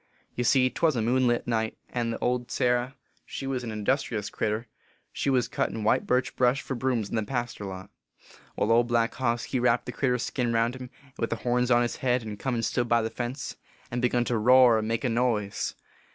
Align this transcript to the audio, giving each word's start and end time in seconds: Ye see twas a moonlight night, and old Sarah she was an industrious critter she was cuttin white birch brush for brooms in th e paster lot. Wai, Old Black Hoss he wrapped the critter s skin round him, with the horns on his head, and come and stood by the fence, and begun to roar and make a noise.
Ye 0.33 0.43
see 0.43 0.71
twas 0.71 0.95
a 0.95 1.01
moonlight 1.03 1.45
night, 1.45 1.77
and 1.87 2.17
old 2.21 2.49
Sarah 2.49 2.95
she 3.23 3.45
was 3.45 3.63
an 3.63 3.69
industrious 3.69 4.31
critter 4.31 4.65
she 5.13 5.29
was 5.29 5.47
cuttin 5.47 5.83
white 5.83 6.07
birch 6.07 6.35
brush 6.35 6.59
for 6.59 6.73
brooms 6.73 7.09
in 7.09 7.15
th 7.17 7.21
e 7.21 7.25
paster 7.27 7.65
lot. 7.65 7.91
Wai, 8.55 8.65
Old 8.65 8.87
Black 8.87 9.13
Hoss 9.13 9.43
he 9.43 9.59
wrapped 9.59 9.85
the 9.85 9.91
critter 9.91 10.15
s 10.15 10.23
skin 10.23 10.51
round 10.51 10.75
him, 10.75 10.89
with 11.19 11.29
the 11.29 11.35
horns 11.45 11.69
on 11.69 11.83
his 11.83 11.97
head, 11.97 12.23
and 12.23 12.39
come 12.39 12.55
and 12.55 12.65
stood 12.65 12.89
by 12.89 13.03
the 13.03 13.11
fence, 13.11 13.57
and 13.91 14.01
begun 14.01 14.23
to 14.25 14.39
roar 14.39 14.79
and 14.79 14.87
make 14.87 15.03
a 15.03 15.07
noise. 15.09 15.75